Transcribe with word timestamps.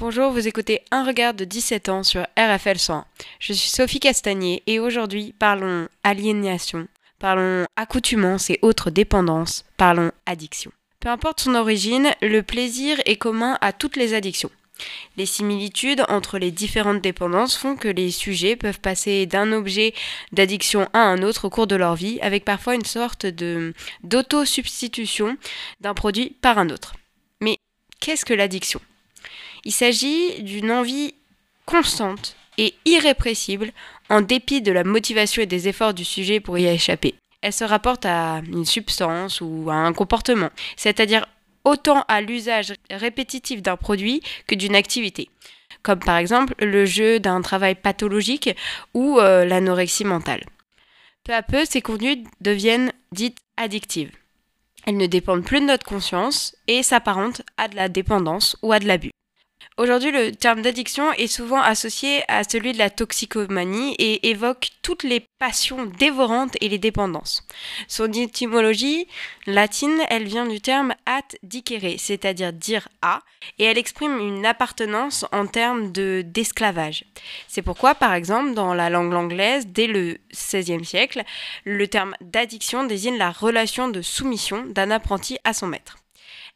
Bonjour, 0.00 0.32
vous 0.32 0.48
écoutez 0.48 0.80
Un 0.90 1.04
regard 1.04 1.34
de 1.34 1.44
17 1.44 1.90
ans 1.90 2.02
sur 2.02 2.22
RFL 2.34 2.78
101. 2.78 3.04
Je 3.38 3.52
suis 3.52 3.68
Sophie 3.68 4.00
Castagnier 4.00 4.62
et 4.66 4.80
aujourd'hui 4.80 5.34
parlons 5.38 5.88
aliénation, 6.04 6.88
parlons 7.18 7.66
accoutumance 7.76 8.48
et 8.48 8.58
autres 8.62 8.88
dépendances, 8.88 9.66
parlons 9.76 10.10
addiction. 10.24 10.72
Peu 11.00 11.10
importe 11.10 11.40
son 11.40 11.54
origine, 11.54 12.12
le 12.22 12.42
plaisir 12.42 12.96
est 13.04 13.16
commun 13.16 13.58
à 13.60 13.74
toutes 13.74 13.96
les 13.96 14.14
addictions. 14.14 14.50
Les 15.18 15.26
similitudes 15.26 16.02
entre 16.08 16.38
les 16.38 16.50
différentes 16.50 17.02
dépendances 17.02 17.58
font 17.58 17.76
que 17.76 17.88
les 17.88 18.10
sujets 18.10 18.56
peuvent 18.56 18.80
passer 18.80 19.26
d'un 19.26 19.52
objet 19.52 19.92
d'addiction 20.32 20.88
à 20.94 21.00
un 21.00 21.22
autre 21.22 21.44
au 21.44 21.50
cours 21.50 21.66
de 21.66 21.76
leur 21.76 21.94
vie, 21.94 22.18
avec 22.22 22.46
parfois 22.46 22.74
une 22.74 22.86
sorte 22.86 23.26
de 23.26 23.74
d'auto-substitution 24.02 25.36
d'un 25.82 25.92
produit 25.92 26.38
par 26.40 26.56
un 26.56 26.70
autre. 26.70 26.94
Mais 27.42 27.58
qu'est-ce 28.00 28.24
que 28.24 28.32
l'addiction? 28.32 28.80
Il 29.64 29.72
s'agit 29.72 30.42
d'une 30.42 30.70
envie 30.70 31.14
constante 31.66 32.36
et 32.58 32.74
irrépressible 32.84 33.72
en 34.08 34.20
dépit 34.20 34.60
de 34.62 34.72
la 34.72 34.84
motivation 34.84 35.42
et 35.42 35.46
des 35.46 35.68
efforts 35.68 35.94
du 35.94 36.04
sujet 36.04 36.40
pour 36.40 36.58
y 36.58 36.66
échapper. 36.66 37.14
Elle 37.42 37.52
se 37.52 37.64
rapporte 37.64 38.04
à 38.04 38.42
une 38.46 38.66
substance 38.66 39.40
ou 39.40 39.68
à 39.70 39.74
un 39.74 39.92
comportement, 39.92 40.50
c'est-à-dire 40.76 41.26
autant 41.64 42.04
à 42.08 42.20
l'usage 42.20 42.74
répétitif 42.90 43.62
d'un 43.62 43.76
produit 43.76 44.22
que 44.46 44.54
d'une 44.54 44.74
activité, 44.74 45.30
comme 45.82 46.00
par 46.00 46.18
exemple 46.18 46.54
le 46.58 46.84
jeu 46.84 47.20
d'un 47.20 47.40
travail 47.40 47.74
pathologique 47.74 48.50
ou 48.94 49.18
euh, 49.18 49.44
l'anorexie 49.44 50.04
mentale. 50.04 50.44
Peu 51.24 51.34
à 51.34 51.42
peu, 51.42 51.64
ces 51.64 51.82
conduites 51.82 52.26
deviennent 52.40 52.92
dites 53.12 53.38
addictives. 53.56 54.12
Elles 54.86 54.96
ne 54.96 55.06
dépendent 55.06 55.44
plus 55.44 55.60
de 55.60 55.66
notre 55.66 55.86
conscience 55.86 56.56
et 56.66 56.82
s'apparentent 56.82 57.42
à 57.56 57.68
de 57.68 57.76
la 57.76 57.88
dépendance 57.88 58.56
ou 58.62 58.72
à 58.72 58.78
de 58.78 58.86
l'abus. 58.86 59.09
Aujourd'hui, 59.80 60.10
le 60.10 60.32
terme 60.32 60.60
d'addiction 60.60 61.10
est 61.14 61.26
souvent 61.26 61.62
associé 61.62 62.20
à 62.28 62.44
celui 62.44 62.74
de 62.74 62.78
la 62.78 62.90
toxicomanie 62.90 63.94
et 63.98 64.28
évoque 64.28 64.68
toutes 64.82 65.04
les 65.04 65.20
passions 65.38 65.86
dévorantes 65.86 66.54
et 66.60 66.68
les 66.68 66.76
dépendances. 66.76 67.48
Son 67.88 68.12
étymologie 68.12 69.08
latine, 69.46 69.96
elle 70.10 70.24
vient 70.24 70.44
du 70.44 70.60
terme 70.60 70.92
at 71.06 71.22
dicere, 71.42 71.94
c'est-à-dire 71.96 72.52
dire 72.52 72.88
à, 73.00 73.20
et 73.58 73.64
elle 73.64 73.78
exprime 73.78 74.18
une 74.18 74.44
appartenance 74.44 75.24
en 75.32 75.46
termes 75.46 75.92
de 75.92 76.22
d'esclavage. 76.26 77.06
C'est 77.48 77.62
pourquoi, 77.62 77.94
par 77.94 78.12
exemple, 78.12 78.52
dans 78.52 78.74
la 78.74 78.90
langue 78.90 79.14
anglaise, 79.14 79.66
dès 79.66 79.86
le 79.86 80.18
XVIe 80.30 80.84
siècle, 80.84 81.22
le 81.64 81.88
terme 81.88 82.14
d'addiction 82.20 82.84
désigne 82.84 83.16
la 83.16 83.30
relation 83.30 83.88
de 83.88 84.02
soumission 84.02 84.62
d'un 84.66 84.90
apprenti 84.90 85.38
à 85.44 85.54
son 85.54 85.68
maître. 85.68 85.96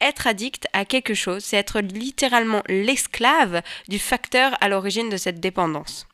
Être 0.00 0.26
addict 0.28 0.66
à 0.72 0.84
quelque 0.84 1.14
chose, 1.14 1.44
c'est 1.44 1.56
être 1.56 1.80
littéralement 1.80 2.62
l'esclave 2.68 3.62
du 3.88 3.98
facteur 3.98 4.56
à 4.60 4.68
l'origine 4.68 5.08
de 5.08 5.16
cette 5.16 5.40
dépendance. 5.40 6.06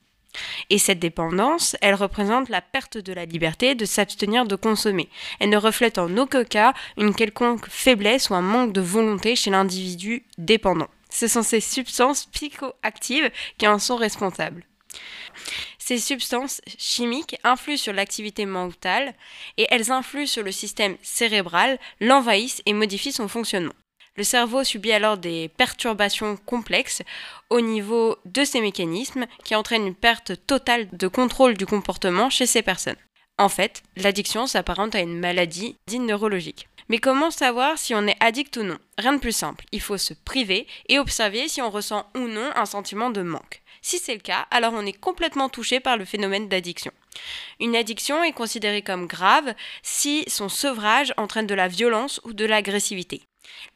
Et 0.71 0.79
cette 0.79 0.99
dépendance, 0.99 1.77
elle 1.81 1.95
représente 1.95 2.49
la 2.49 2.61
perte 2.61 2.99
de 2.99 3.13
la 3.13 3.25
liberté 3.25 3.75
de 3.75 3.85
s'abstenir 3.85 4.47
de 4.47 4.57
consommer. 4.57 5.09
Elle 5.39 5.51
ne 5.51 5.57
reflète 5.57 5.99
en 5.99 6.17
aucun 6.17 6.45
cas 6.45 6.75
une 6.97 7.15
quelconque 7.15 7.69
faiblesse 7.69 8.31
ou 8.31 8.35
un 8.35 8.41
manque 8.41 8.73
de 8.73 8.81
volonté 8.81 9.37
chez 9.37 9.51
l'individu 9.51 10.25
dépendant. 10.39 10.89
Ce 11.11 11.29
sont 11.29 11.43
ces 11.43 11.61
substances 11.61 12.27
psychoactives 12.27 13.31
qui 13.59 13.69
en 13.69 13.79
sont 13.79 13.97
responsables. 13.97 14.65
Ces 15.87 15.99
substances 15.99 16.63
chimiques 16.79 17.37
influent 17.45 17.77
sur 17.77 17.93
l'activité 17.93 18.47
mentale 18.47 19.13
et 19.59 19.67
elles 19.71 19.93
influent 19.93 20.27
sur 20.27 20.43
le 20.43 20.51
système 20.51 20.97
cérébral, 21.03 21.79
l'envahissent 22.01 22.63
et 22.65 22.73
modifient 22.73 23.13
son 23.13 23.29
fonctionnement. 23.29 23.75
Le 24.17 24.25
cerveau 24.25 24.65
subit 24.65 24.93
alors 24.93 25.19
des 25.19 25.51
perturbations 25.51 26.39
complexes 26.39 27.03
au 27.51 27.61
niveau 27.61 28.17
de 28.25 28.45
ces 28.45 28.63
mécanismes 28.63 29.27
qui 29.45 29.55
entraînent 29.55 29.89
une 29.89 29.95
perte 29.95 30.33
totale 30.47 30.89
de 30.91 31.07
contrôle 31.07 31.55
du 31.55 31.67
comportement 31.67 32.31
chez 32.31 32.47
ces 32.47 32.63
personnes. 32.63 32.97
En 33.37 33.51
fait, 33.51 33.83
l'addiction 33.97 34.47
s'apparente 34.47 34.95
à 34.95 35.01
une 35.01 35.19
maladie 35.21 35.77
dite 35.87 36.01
neurologique. 36.01 36.67
Mais 36.89 36.99
comment 36.99 37.31
savoir 37.31 37.77
si 37.77 37.95
on 37.95 38.07
est 38.07 38.17
addict 38.21 38.57
ou 38.57 38.63
non? 38.63 38.79
Rien 38.97 39.13
de 39.13 39.19
plus 39.19 39.37
simple, 39.37 39.67
il 39.71 39.83
faut 39.83 39.99
se 39.99 40.15
priver 40.15 40.67
et 40.89 40.99
observer 40.99 41.47
si 41.49 41.61
on 41.61 41.71
ressent 41.71 42.07
ou 42.15 42.21
non 42.21 42.51
un 42.55 42.65
sentiment 42.65 43.11
de 43.11 43.21
manque. 43.21 43.61
Si 43.87 43.99
c'est 43.99 44.15
le 44.15 44.21
cas, 44.21 44.47
alors 44.51 44.73
on 44.73 44.87
est 44.87 44.99
complètement 44.99 45.51
touché 45.51 45.79
par 45.79 45.99
le 45.99 46.07
phénomène 46.07 46.49
d'addiction. 46.49 46.91
Une 47.61 47.77
addiction 47.77 48.25
est 48.25 48.33
considérée 48.33 48.81
comme 48.81 49.07
grave 49.07 49.53
si 49.83 50.25
son 50.27 50.49
sevrage 50.49 51.13
entraîne 51.19 51.47
de 51.47 51.55
la 51.55 51.69
violence 51.69 52.19
ou 52.25 52.33
de 52.33 52.47
l'agressivité. 52.47 53.21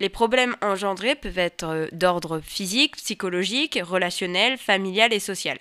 Les 0.00 0.08
problèmes 0.08 0.56
engendrés 0.62 1.14
peuvent 1.14 1.38
être 1.38 1.64
euh, 1.68 1.86
d'ordre 1.92 2.40
physique, 2.40 2.96
psychologique, 2.96 3.78
relationnel, 3.82 4.56
familial 4.56 5.12
et 5.12 5.20
social. 5.20 5.58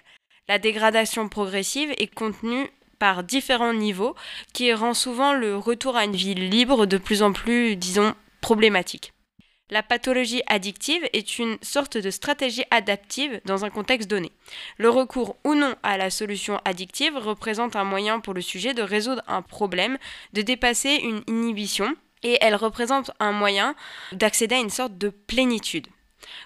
La 0.48 0.60
dégradation 0.60 1.28
progressive 1.28 1.94
est 1.98 2.08
contenue 2.08 2.70
par 3.00 3.26
différents 3.26 3.74
niveaux 3.74 4.16
qui 4.54 4.74
rend 4.74 4.94
souvent 4.94 5.34
le 5.34 5.58
retour 5.58 5.98
à 5.98 6.06
une 6.06 6.16
vie 6.16 6.36
libre 6.36 6.86
de 6.86 6.98
plus 6.98 7.22
en 7.22 7.34
plus, 7.34 7.76
disons, 7.76 8.16
problématique. 8.40 9.12
La 9.70 9.84
pathologie 9.84 10.42
addictive 10.48 11.10
est 11.12 11.40
une 11.40 11.58
sorte 11.62 11.98
de 11.98 12.10
stratégie 12.10 12.64
adaptive 12.72 13.42
dans 13.44 13.66
un 13.66 13.70
contexte 13.70 14.10
donné. 14.10 14.32
Le 14.78 14.90
recours 14.90 15.36
ou 15.44 15.56
non 15.56 15.76
à 15.84 15.98
la 15.98 16.10
solution 16.10 16.62
addictive 16.64 17.18
représente 17.18 17.76
un 17.76 17.84
moyen 17.84 18.22
pour 18.22 18.34
le 18.34 18.40
sujet 18.40 18.74
de 18.74 18.82
résoudre 18.82 19.24
un 19.28 19.42
problème, 19.42 19.98
de 20.32 20.42
dépasser 20.42 21.02
une 21.04 21.22
inhibition, 21.28 21.94
et 22.24 22.38
elle 22.40 22.56
représente 22.56 23.12
un 23.20 23.34
moyen 23.34 23.76
d'accéder 24.14 24.56
à 24.56 24.60
une 24.60 24.70
sorte 24.70 24.98
de 24.98 25.10
plénitude. 25.10 25.88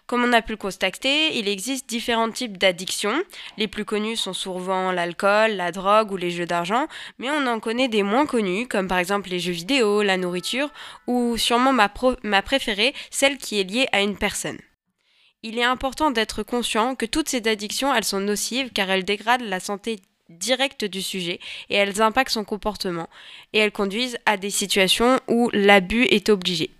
Comme 0.07 0.23
on 0.23 0.33
a 0.33 0.41
pu 0.41 0.53
le 0.53 0.57
constater, 0.57 1.37
il 1.37 1.47
existe 1.47 1.87
différents 1.87 2.31
types 2.31 2.57
d'addictions. 2.57 3.23
Les 3.57 3.67
plus 3.67 3.85
connus 3.85 4.17
sont 4.17 4.33
souvent 4.33 4.91
l'alcool, 4.91 5.51
la 5.51 5.71
drogue 5.71 6.11
ou 6.11 6.17
les 6.17 6.31
jeux 6.31 6.45
d'argent, 6.45 6.87
mais 7.17 7.29
on 7.29 7.47
en 7.47 7.59
connaît 7.59 7.87
des 7.87 8.03
moins 8.03 8.25
connus, 8.25 8.67
comme 8.67 8.87
par 8.87 8.97
exemple 8.97 9.29
les 9.29 9.39
jeux 9.39 9.51
vidéo, 9.51 10.01
la 10.01 10.17
nourriture, 10.17 10.69
ou 11.07 11.37
sûrement 11.37 11.73
ma, 11.73 11.91
ma 12.23 12.41
préférée, 12.41 12.93
celle 13.09 13.37
qui 13.37 13.59
est 13.59 13.69
liée 13.69 13.87
à 13.91 14.01
une 14.01 14.17
personne. 14.17 14.59
Il 15.43 15.57
est 15.57 15.63
important 15.63 16.11
d'être 16.11 16.43
conscient 16.43 16.95
que 16.95 17.05
toutes 17.05 17.29
ces 17.29 17.47
addictions, 17.47 17.93
elles 17.93 18.03
sont 18.03 18.19
nocives 18.19 18.71
car 18.71 18.89
elles 18.91 19.05
dégradent 19.05 19.41
la 19.41 19.59
santé 19.59 19.99
directe 20.29 20.85
du 20.85 21.01
sujet 21.01 21.39
et 21.69 21.75
elles 21.75 22.01
impactent 22.01 22.33
son 22.33 22.43
comportement 22.43 23.09
et 23.53 23.59
elles 23.59 23.71
conduisent 23.71 24.17
à 24.25 24.37
des 24.37 24.49
situations 24.49 25.19
où 25.27 25.49
l'abus 25.51 26.03
est 26.03 26.29
obligé. 26.29 26.71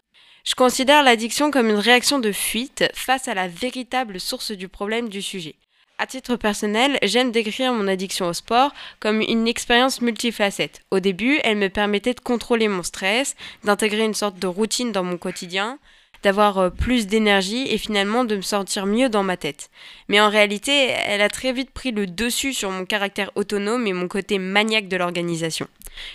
Je 0.43 0.55
considère 0.55 1.03
l'addiction 1.03 1.51
comme 1.51 1.69
une 1.69 1.75
réaction 1.75 2.17
de 2.17 2.31
fuite 2.31 2.85
face 2.95 3.27
à 3.27 3.35
la 3.35 3.47
véritable 3.47 4.19
source 4.19 4.51
du 4.51 4.67
problème 4.67 5.07
du 5.07 5.21
sujet. 5.21 5.55
À 5.99 6.07
titre 6.07 6.35
personnel, 6.35 6.97
j'aime 7.03 7.31
décrire 7.31 7.73
mon 7.73 7.87
addiction 7.87 8.27
au 8.27 8.33
sport 8.33 8.73
comme 8.99 9.21
une 9.21 9.47
expérience 9.47 10.01
multifacette. 10.01 10.81
Au 10.89 10.99
début, 10.99 11.39
elle 11.43 11.57
me 11.57 11.69
permettait 11.69 12.15
de 12.15 12.19
contrôler 12.19 12.67
mon 12.67 12.81
stress, 12.81 13.35
d'intégrer 13.63 14.03
une 14.03 14.15
sorte 14.15 14.39
de 14.39 14.47
routine 14.47 14.91
dans 14.91 15.03
mon 15.03 15.17
quotidien, 15.17 15.77
d'avoir 16.23 16.57
euh, 16.57 16.69
plus 16.69 17.07
d'énergie 17.07 17.67
et 17.69 17.77
finalement 17.77 18.25
de 18.25 18.35
me 18.35 18.41
sentir 18.41 18.85
mieux 18.85 19.09
dans 19.09 19.23
ma 19.23 19.37
tête. 19.37 19.69
Mais 20.07 20.19
en 20.19 20.29
réalité, 20.29 20.71
elle 20.71 21.21
a 21.21 21.29
très 21.29 21.53
vite 21.53 21.71
pris 21.71 21.91
le 21.91 22.07
dessus 22.07 22.53
sur 22.53 22.71
mon 22.71 22.85
caractère 22.85 23.31
autonome 23.35 23.87
et 23.87 23.93
mon 23.93 24.07
côté 24.07 24.39
maniaque 24.39 24.87
de 24.87 24.97
l'organisation. 24.97 25.67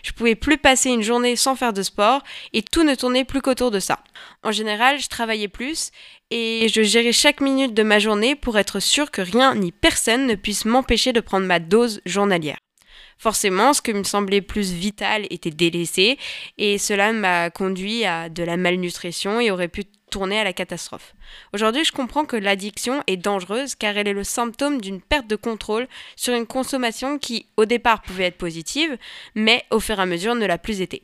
Je 0.03 0.13
pouvais 0.13 0.35
plus 0.35 0.59
passer 0.59 0.91
une 0.91 1.03
journée 1.03 1.37
sans 1.37 1.57
faire 1.57 1.73
de 1.73 1.83
sport 1.83 2.23
et 2.53 2.63
tout 2.63 2.83
ne 2.83 2.95
tournait 2.95 3.25
plus 3.25 3.43
qu'autour 3.43 3.71
de 3.71 3.81
ça. 3.81 4.01
En 4.43 4.53
général, 4.53 4.99
je 4.99 5.09
travaillais 5.09 5.49
plus 5.49 5.91
et 6.31 6.69
je 6.69 6.83
gérais 6.83 7.13
chaque 7.13 7.41
minute 7.41 7.75
de 7.75 7.83
ma 7.83 7.99
journée 7.99 8.35
pour 8.35 8.59
être 8.59 8.81
sûr 8.81 9.11
que 9.11 9.23
rien 9.23 9.55
ni 9.55 9.73
personne 9.73 10.27
ne 10.27 10.35
puisse 10.35 10.65
m'empêcher 10.65 11.13
de 11.13 11.21
prendre 11.21 11.47
ma 11.47 11.61
dose 11.61 12.01
journalière. 12.07 12.57
Forcément, 13.19 13.73
ce 13.73 13.83
qui 13.83 13.95
me 13.95 14.05
semblait 14.05 14.43
plus 14.43 14.73
vital 14.73 15.27
était 15.31 15.51
délaissé 15.51 16.19
et 16.59 16.79
cela 16.79 17.13
m'a 17.13 17.51
conduit 17.51 18.05
à 18.05 18.29
de 18.29 18.43
la 18.43 18.57
malnutrition 18.57 19.41
et 19.41 19.51
aurait 19.51 19.69
pu 19.69 19.85
tourner 20.11 20.39
à 20.39 20.45
la 20.45 20.53
catastrophe. 20.53 21.15
Aujourd'hui, 21.53 21.85
je 21.85 21.93
comprends 21.93 22.25
que 22.25 22.37
l'addiction 22.37 23.03
est 23.07 23.17
dangereuse 23.17 23.75
car 23.75 23.97
elle 23.97 24.09
est 24.09 24.13
le 24.13 24.25
symptôme 24.25 24.81
d'une 24.81 25.01
perte 25.01 25.27
de 25.27 25.37
contrôle 25.37 25.89
sur 26.15 26.35
une 26.35 26.47
consommation 26.47 27.19
qui, 27.19 27.47
au 27.57 27.65
départ, 27.65 28.03
pouvait 28.03 28.25
être 28.25 28.39
positive, 28.39 28.97
mais 29.35 29.65
au 29.71 29.81
fur 29.81 29.99
et 29.99 30.03
à 30.03 30.07
mesure 30.07 30.35
ne 30.35 30.47
l'a 30.47 30.59
plus 30.59 30.81
été. 30.81 31.03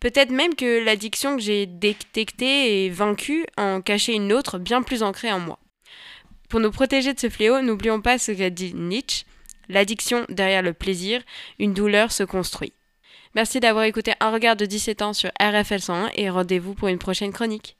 Peut-être 0.00 0.30
même 0.30 0.54
que 0.54 0.84
l'addiction 0.84 1.36
que 1.36 1.42
j'ai 1.42 1.66
détectée 1.66 2.84
et 2.84 2.90
vaincue 2.90 3.46
en 3.56 3.80
cachait 3.80 4.14
une 4.14 4.32
autre 4.32 4.58
bien 4.58 4.82
plus 4.82 5.02
ancrée 5.02 5.32
en 5.32 5.40
moi. 5.40 5.58
Pour 6.48 6.60
nous 6.60 6.70
protéger 6.70 7.12
de 7.14 7.20
ce 7.20 7.28
fléau, 7.28 7.60
n'oublions 7.60 8.00
pas 8.00 8.18
ce 8.18 8.32
qu'a 8.32 8.50
dit 8.50 8.74
Nietzsche 8.74 9.24
L'addiction 9.68 10.26
derrière 10.28 10.62
le 10.62 10.72
plaisir, 10.72 11.22
une 11.58 11.74
douleur 11.74 12.12
se 12.12 12.22
construit. 12.22 12.72
Merci 13.34 13.60
d'avoir 13.60 13.84
écouté 13.84 14.14
un 14.20 14.30
regard 14.30 14.56
de 14.56 14.64
17 14.64 15.02
ans 15.02 15.12
sur 15.12 15.30
RFL 15.40 15.80
101 15.80 16.10
et 16.14 16.30
rendez-vous 16.30 16.74
pour 16.74 16.88
une 16.88 16.98
prochaine 16.98 17.32
chronique. 17.32 17.76